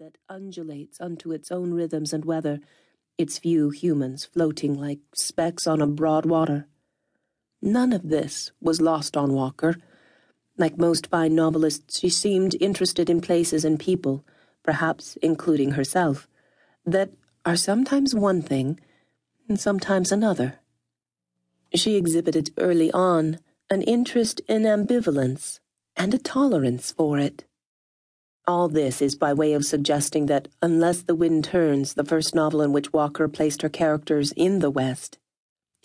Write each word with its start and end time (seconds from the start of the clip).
that 0.00 0.16
undulates 0.30 0.98
unto 0.98 1.30
its 1.30 1.52
own 1.52 1.74
rhythms 1.74 2.14
and 2.14 2.24
weather, 2.24 2.58
its 3.18 3.38
few 3.38 3.68
humans 3.68 4.24
floating 4.24 4.72
like 4.72 5.00
specks 5.14 5.66
on 5.66 5.82
a 5.82 5.86
broad 5.86 6.24
water. 6.24 6.66
None 7.60 7.92
of 7.92 8.08
this 8.08 8.50
was 8.62 8.80
lost 8.80 9.14
on 9.14 9.34
Walker. 9.34 9.76
Like 10.56 10.78
most 10.78 11.08
fine 11.08 11.34
novelists, 11.34 12.00
she 12.00 12.08
seemed 12.08 12.56
interested 12.62 13.10
in 13.10 13.20
places 13.20 13.62
and 13.62 13.78
people, 13.78 14.24
perhaps 14.62 15.18
including 15.20 15.72
herself, 15.72 16.26
that 16.86 17.10
are 17.44 17.56
sometimes 17.56 18.14
one 18.14 18.40
thing 18.40 18.80
and 19.50 19.60
sometimes 19.60 20.10
another. 20.10 20.60
She 21.74 21.96
exhibited 21.96 22.54
early 22.56 22.90
on 22.92 23.38
an 23.68 23.82
interest 23.82 24.40
in 24.48 24.62
ambivalence 24.62 25.60
and 25.94 26.14
a 26.14 26.18
tolerance 26.18 26.90
for 26.90 27.18
it. 27.18 27.44
All 28.50 28.66
this 28.66 29.00
is 29.00 29.14
by 29.14 29.32
way 29.32 29.52
of 29.52 29.64
suggesting 29.64 30.26
that 30.26 30.48
Unless 30.60 31.02
the 31.02 31.14
Wind 31.14 31.44
Turns, 31.44 31.94
the 31.94 32.02
first 32.02 32.34
novel 32.34 32.62
in 32.62 32.72
which 32.72 32.92
Walker 32.92 33.28
placed 33.28 33.62
her 33.62 33.68
characters 33.68 34.32
in 34.32 34.58
the 34.58 34.72
West, 34.72 35.18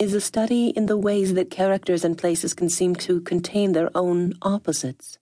is 0.00 0.12
a 0.12 0.20
study 0.20 0.70
in 0.70 0.86
the 0.86 0.98
ways 0.98 1.34
that 1.34 1.48
characters 1.48 2.04
and 2.04 2.18
places 2.18 2.54
can 2.54 2.68
seem 2.68 2.96
to 2.96 3.20
contain 3.20 3.70
their 3.70 3.96
own 3.96 4.32
opposites. 4.42 5.16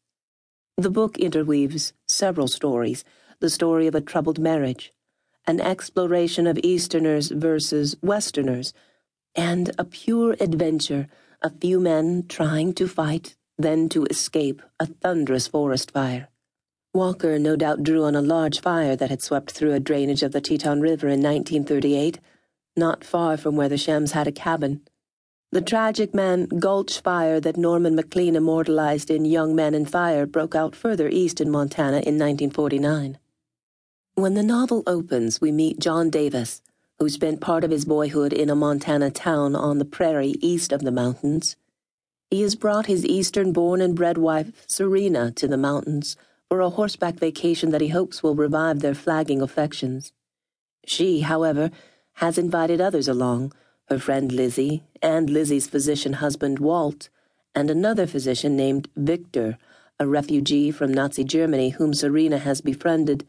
The 0.78 0.88
book 0.88 1.18
interweaves 1.18 1.92
several 2.08 2.48
stories 2.48 3.04
the 3.40 3.50
story 3.50 3.86
of 3.86 3.94
a 3.94 4.00
troubled 4.00 4.38
marriage, 4.38 4.94
an 5.46 5.60
exploration 5.60 6.46
of 6.46 6.58
Easterners 6.62 7.28
versus 7.28 7.94
Westerners, 8.00 8.72
and 9.34 9.70
a 9.78 9.84
pure 9.84 10.34
adventure, 10.40 11.08
a 11.42 11.50
few 11.50 11.78
men 11.78 12.24
trying 12.26 12.72
to 12.72 12.88
fight, 12.88 13.36
then 13.58 13.90
to 13.90 14.06
escape 14.06 14.62
a 14.80 14.86
thunderous 14.86 15.46
forest 15.46 15.90
fire. 15.90 16.30
Walker 16.94 17.40
no 17.40 17.56
doubt 17.56 17.82
drew 17.82 18.04
on 18.04 18.14
a 18.14 18.22
large 18.22 18.60
fire 18.60 18.94
that 18.94 19.10
had 19.10 19.20
swept 19.20 19.50
through 19.50 19.72
a 19.72 19.80
drainage 19.80 20.22
of 20.22 20.30
the 20.30 20.40
Teton 20.40 20.80
River 20.80 21.08
in 21.08 21.20
1938, 21.20 22.20
not 22.76 23.02
far 23.02 23.36
from 23.36 23.56
where 23.56 23.68
the 23.68 23.74
Schemms 23.74 24.12
had 24.12 24.28
a 24.28 24.32
cabin. 24.32 24.80
The 25.50 25.60
tragic 25.60 26.14
Mann 26.14 26.46
Gulch 26.46 27.00
fire 27.00 27.40
that 27.40 27.56
Norman 27.56 27.96
Maclean 27.96 28.36
immortalized 28.36 29.10
in 29.10 29.24
Young 29.24 29.56
Men 29.56 29.74
and 29.74 29.90
Fire 29.90 30.24
broke 30.24 30.54
out 30.54 30.76
further 30.76 31.08
east 31.08 31.40
in 31.40 31.50
Montana 31.50 31.96
in 31.96 32.16
1949. 32.16 33.18
When 34.14 34.34
the 34.34 34.44
novel 34.44 34.84
opens, 34.86 35.40
we 35.40 35.50
meet 35.50 35.80
John 35.80 36.10
Davis, 36.10 36.62
who 37.00 37.08
spent 37.08 37.40
part 37.40 37.64
of 37.64 37.72
his 37.72 37.84
boyhood 37.84 38.32
in 38.32 38.48
a 38.48 38.54
Montana 38.54 39.10
town 39.10 39.56
on 39.56 39.78
the 39.78 39.84
prairie 39.84 40.36
east 40.40 40.70
of 40.72 40.82
the 40.82 40.92
mountains. 40.92 41.56
He 42.30 42.42
has 42.42 42.54
brought 42.54 42.86
his 42.86 43.04
eastern 43.04 43.52
born 43.52 43.80
and 43.80 43.96
bred 43.96 44.16
wife, 44.16 44.64
Serena, 44.68 45.32
to 45.32 45.48
the 45.48 45.56
mountains 45.56 46.16
for 46.48 46.60
a 46.60 46.70
horseback 46.70 47.14
vacation 47.14 47.70
that 47.70 47.80
he 47.80 47.88
hopes 47.88 48.22
will 48.22 48.34
revive 48.34 48.80
their 48.80 48.94
flagging 48.94 49.42
affections. 49.42 50.12
She, 50.86 51.20
however, 51.20 51.70
has 52.14 52.38
invited 52.38 52.80
others 52.80 53.08
along 53.08 53.52
her 53.88 53.98
friend 53.98 54.32
Lizzie, 54.32 54.82
and 55.02 55.28
Lizzie's 55.28 55.66
physician 55.66 56.14
husband 56.14 56.58
Walt, 56.58 57.10
and 57.54 57.70
another 57.70 58.06
physician 58.06 58.56
named 58.56 58.88
Victor, 58.96 59.58
a 60.00 60.06
refugee 60.06 60.70
from 60.70 60.92
Nazi 60.92 61.22
Germany 61.22 61.70
whom 61.70 61.92
Serena 61.92 62.38
has 62.38 62.60
befriended 62.60 63.26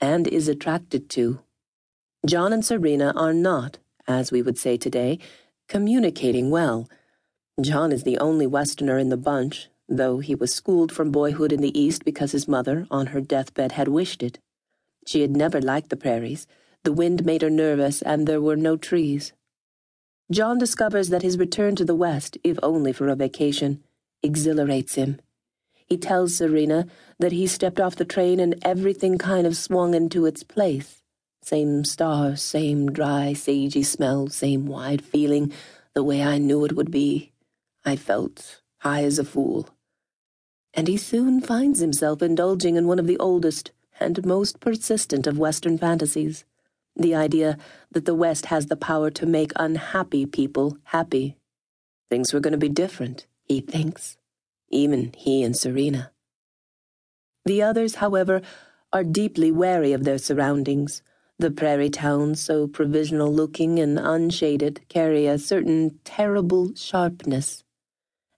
and 0.00 0.26
is 0.26 0.48
attracted 0.48 1.08
to. 1.10 1.40
John 2.26 2.52
and 2.52 2.64
Serena 2.64 3.12
are 3.14 3.34
not, 3.34 3.78
as 4.06 4.32
we 4.32 4.42
would 4.42 4.58
say 4.58 4.76
today, 4.76 5.18
communicating 5.68 6.50
well. 6.50 6.88
John 7.60 7.92
is 7.92 8.04
the 8.04 8.18
only 8.18 8.46
Westerner 8.46 8.98
in 8.98 9.10
the 9.10 9.16
bunch, 9.16 9.68
though 9.88 10.18
he 10.18 10.34
was 10.34 10.54
schooled 10.54 10.92
from 10.92 11.10
boyhood 11.10 11.52
in 11.52 11.62
the 11.62 11.78
East 11.78 12.04
because 12.04 12.32
his 12.32 12.46
mother, 12.46 12.86
on 12.90 13.06
her 13.06 13.20
deathbed, 13.20 13.72
had 13.72 13.88
wished 13.88 14.22
it. 14.22 14.38
She 15.06 15.22
had 15.22 15.34
never 15.34 15.60
liked 15.60 15.88
the 15.88 15.96
prairies. 15.96 16.46
The 16.84 16.92
wind 16.92 17.24
made 17.24 17.42
her 17.42 17.50
nervous, 17.50 18.02
and 18.02 18.26
there 18.26 18.40
were 18.40 18.56
no 18.56 18.76
trees. 18.76 19.32
John 20.30 20.58
discovers 20.58 21.08
that 21.08 21.22
his 21.22 21.38
return 21.38 21.74
to 21.76 21.86
the 21.86 21.94
West, 21.94 22.36
if 22.44 22.58
only 22.62 22.92
for 22.92 23.08
a 23.08 23.16
vacation, 23.16 23.82
exhilarates 24.22 24.94
him. 24.96 25.20
He 25.86 25.96
tells 25.96 26.36
Serena 26.36 26.86
that 27.18 27.32
he 27.32 27.46
stepped 27.46 27.80
off 27.80 27.96
the 27.96 28.04
train 28.04 28.38
and 28.38 28.56
everything 28.62 29.16
kind 29.16 29.46
of 29.46 29.56
swung 29.56 29.94
into 29.94 30.26
its 30.26 30.42
place. 30.42 31.02
Same 31.42 31.82
stars, 31.86 32.42
same 32.42 32.92
dry, 32.92 33.32
sagey 33.34 33.84
smell, 33.84 34.28
same 34.28 34.66
wide 34.66 35.02
feeling, 35.02 35.50
the 35.94 36.04
way 36.04 36.22
I 36.22 36.36
knew 36.36 36.66
it 36.66 36.76
would 36.76 36.90
be. 36.90 37.32
I 37.86 37.96
felt 37.96 38.60
high 38.80 39.04
as 39.04 39.18
a 39.18 39.24
fool 39.24 39.70
and 40.78 40.86
he 40.86 40.96
soon 40.96 41.40
finds 41.40 41.80
himself 41.80 42.22
indulging 42.22 42.76
in 42.76 42.86
one 42.86 43.00
of 43.00 43.08
the 43.08 43.18
oldest 43.18 43.72
and 43.98 44.24
most 44.24 44.60
persistent 44.60 45.26
of 45.26 45.36
Western 45.36 45.76
fantasies 45.76 46.44
the 46.94 47.16
idea 47.16 47.58
that 47.90 48.04
the 48.04 48.14
West 48.14 48.46
has 48.46 48.66
the 48.66 48.76
power 48.76 49.10
to 49.10 49.26
make 49.26 49.50
unhappy 49.56 50.24
people 50.24 50.78
happy. 50.84 51.36
Things 52.08 52.32
were 52.32 52.38
going 52.38 52.52
to 52.52 52.58
be 52.58 52.68
different, 52.68 53.26
he 53.42 53.60
thinks, 53.60 54.18
even 54.70 55.12
he 55.16 55.42
and 55.42 55.56
Serena. 55.56 56.12
The 57.44 57.60
others, 57.60 57.96
however, 57.96 58.40
are 58.92 59.02
deeply 59.02 59.50
wary 59.50 59.92
of 59.92 60.04
their 60.04 60.18
surroundings. 60.18 61.02
The 61.40 61.50
prairie 61.50 61.90
towns, 61.90 62.40
so 62.40 62.68
provisional 62.68 63.34
looking 63.34 63.80
and 63.80 63.98
unshaded, 63.98 64.82
carry 64.88 65.26
a 65.26 65.38
certain 65.38 65.98
terrible 66.04 66.72
sharpness 66.76 67.64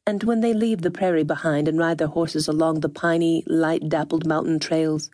and 0.06 0.24
when 0.24 0.40
they 0.40 0.54
leave 0.54 0.82
the 0.82 0.90
prairie 0.90 1.24
behind 1.24 1.68
and 1.68 1.78
ride 1.78 1.98
their 1.98 2.08
horses 2.08 2.48
along 2.48 2.80
the 2.80 2.88
piney, 2.88 3.44
light 3.46 3.88
dappled 3.88 4.26
mountain 4.26 4.58
trails, 4.58 5.10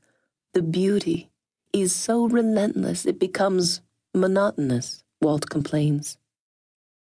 the 0.55 0.63
beauty 0.63 1.29
is 1.73 1.95
so 1.95 2.27
relentless 2.27 3.05
it 3.05 3.19
becomes 3.19 3.81
monotonous, 4.15 5.03
Walt 5.21 5.51
complains. 5.51 6.17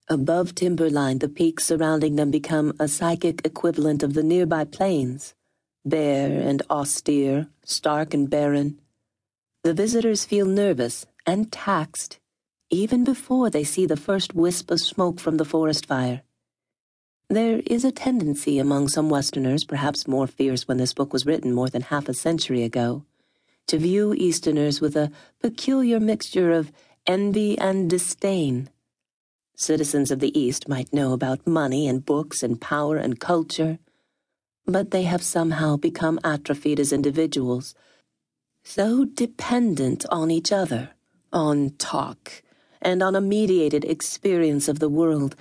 Above 0.08 0.54
timberline, 0.54 1.18
the 1.18 1.28
peaks 1.28 1.64
surrounding 1.64 2.16
them 2.16 2.30
become 2.30 2.72
a 2.80 2.88
psychic 2.88 3.40
equivalent 3.44 4.02
of 4.02 4.14
the 4.14 4.22
nearby 4.22 4.64
plains, 4.64 5.34
bare 5.84 6.40
and 6.40 6.62
austere, 6.70 7.48
stark 7.64 8.14
and 8.14 8.28
barren. 8.28 8.78
The 9.64 9.74
visitors 9.74 10.24
feel 10.24 10.46
nervous 10.46 11.06
and 11.26 11.52
taxed 11.52 12.18
even 12.70 13.02
before 13.02 13.48
they 13.48 13.64
see 13.64 13.86
the 13.86 13.96
first 13.96 14.34
wisp 14.34 14.70
of 14.70 14.80
smoke 14.80 15.18
from 15.18 15.38
the 15.38 15.44
forest 15.44 15.86
fire. 15.86 16.22
There 17.30 17.60
is 17.66 17.84
a 17.84 17.92
tendency 17.92 18.58
among 18.58 18.88
some 18.88 19.10
Westerners, 19.10 19.62
perhaps 19.62 20.08
more 20.08 20.26
fierce 20.26 20.66
when 20.66 20.78
this 20.78 20.94
book 20.94 21.12
was 21.12 21.26
written 21.26 21.52
more 21.52 21.68
than 21.68 21.82
half 21.82 22.08
a 22.08 22.14
century 22.14 22.62
ago, 22.62 23.04
to 23.66 23.76
view 23.76 24.14
Easterners 24.14 24.80
with 24.80 24.96
a 24.96 25.12
peculiar 25.38 26.00
mixture 26.00 26.52
of 26.52 26.72
envy 27.06 27.58
and 27.58 27.90
disdain. 27.90 28.70
Citizens 29.54 30.10
of 30.10 30.20
the 30.20 30.38
East 30.38 30.70
might 30.70 30.90
know 30.90 31.12
about 31.12 31.46
money 31.46 31.86
and 31.86 32.06
books 32.06 32.42
and 32.42 32.62
power 32.62 32.96
and 32.96 33.20
culture, 33.20 33.78
but 34.64 34.90
they 34.90 35.02
have 35.02 35.22
somehow 35.22 35.76
become 35.76 36.18
atrophied 36.24 36.80
as 36.80 36.94
individuals, 36.94 37.74
so 38.62 39.04
dependent 39.04 40.06
on 40.08 40.30
each 40.30 40.50
other, 40.50 40.92
on 41.30 41.74
talk, 41.76 42.42
and 42.80 43.02
on 43.02 43.14
a 43.14 43.20
mediated 43.20 43.84
experience 43.84 44.66
of 44.66 44.78
the 44.78 44.88
world 44.88 45.36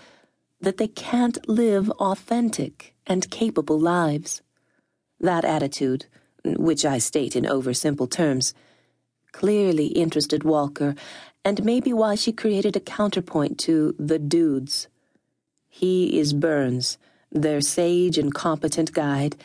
that 0.60 0.78
they 0.78 0.88
can't 0.88 1.48
live 1.48 1.90
authentic 1.92 2.96
and 3.06 3.30
capable 3.30 3.80
lives. 3.80 4.42
That 5.20 5.46
attitude, 5.46 6.06
which 6.44 6.86
I 6.86 6.98
state 6.98 7.36
in 7.36 7.46
oversimple 7.46 8.10
terms, 8.10 8.54
clearly 9.32 9.88
interested 9.88 10.44
Walker, 10.44 10.96
and 11.46 11.64
may 11.64 11.80
be 11.80 11.94
why 11.94 12.16
she 12.16 12.32
created 12.32 12.76
a 12.76 12.82
counterpoint 12.82 13.60
to 13.60 13.96
the 14.00 14.20
dudes. 14.20 14.88
He 15.70 16.20
is 16.20 16.34
Burns, 16.34 16.98
their 17.32 17.62
sage 17.62 18.18
and 18.18 18.34
competent 18.34 18.94
guide, 18.94 19.36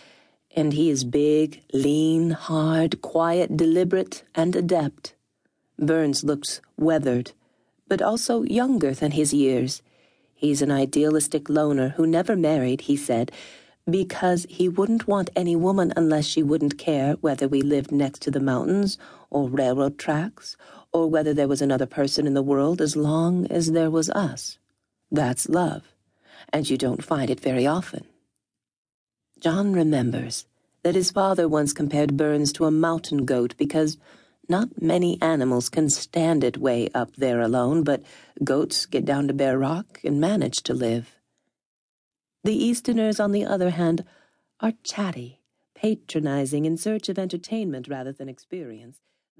and 0.55 0.73
he 0.73 0.91
is 0.91 1.05
big, 1.05 1.63
lean, 1.73 2.31
hard, 2.31 3.03
quiet, 3.03 3.57
deliberate, 3.57 4.25
and 4.35 4.55
adept. 4.57 5.15
Burns 5.79 6.25
looks 6.25 6.61
weathered, 6.77 7.33
but 7.89 8.03
also 8.03 8.43
younger 8.43 8.93
than 8.93 9.13
his 9.13 9.33
years 9.35 9.83
He's 10.43 10.61
an 10.61 10.73
idealistic 10.73 11.49
loner 11.49 11.91
who 11.91 12.05
never 12.05 12.35
married, 12.35 12.81
he 12.81 12.97
said, 12.97 13.31
because 13.89 14.45
he 14.51 14.69
wouldn't 14.69 15.07
want 15.07 15.31
any 15.37 15.55
woman 15.55 15.93
unless 15.97 16.25
she 16.25 16.43
wouldn't 16.43 16.77
care 16.79 17.13
whether 17.21 17.47
we 17.47 17.63
lived 17.63 17.93
next 17.93 18.23
to 18.23 18.31
the 18.33 18.41
mountains 18.41 18.99
or 19.31 19.49
railroad 19.49 19.99
tracks 19.99 20.57
or 20.93 21.09
whether 21.09 21.33
there 21.33 21.47
was 21.47 21.63
another 21.63 21.87
person 21.87 22.27
in 22.27 22.35
the 22.35 22.43
world 22.43 22.81
as 22.81 22.97
long 22.97 23.47
as 23.53 23.71
there 23.71 23.89
was 23.89 24.11
us. 24.11 24.59
That's 25.13 25.49
love, 25.49 25.95
and 26.53 26.69
you 26.69 26.77
don't 26.77 27.05
find 27.05 27.31
it 27.31 27.39
very 27.39 27.65
often. 27.65 28.05
John 29.39 29.73
remembers 29.73 30.45
that 30.83 30.97
his 30.97 31.13
father 31.13 31.49
once 31.49 31.73
compared 31.73 32.17
Burns 32.17 32.53
to 32.55 32.65
a 32.65 32.73
mountain 32.73 33.27
goat 33.27 33.55
because 33.59 33.97
not 34.53 34.83
many 34.83 35.17
animals 35.23 35.71
can 35.71 35.89
stand 35.89 36.45
it 36.45 36.59
way 36.59 36.91
up 36.95 37.17
there 37.17 37.41
alone, 37.41 37.85
but 37.85 38.03
goats 38.45 38.85
get 38.85 39.07
down 39.07 39.27
to 39.29 39.33
bare 39.33 39.59
rock 39.59 39.99
and 40.05 40.21
manage 40.21 40.63
to 40.65 40.75
live. 40.75 41.17
The 42.45 42.55
Easterners, 42.55 43.19
on 43.19 43.33
the 43.33 43.47
other 43.47 43.71
hand, 43.71 44.05
are 44.61 44.75
chatty, 44.85 45.41
patronizing 45.75 46.67
in 46.67 46.77
search 46.77 47.09
of 47.09 47.19
entertainment 47.19 47.89
rather 47.89 48.13
than 48.13 48.29
experience. 48.29 49.01